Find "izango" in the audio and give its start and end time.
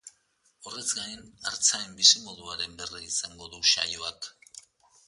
3.13-3.53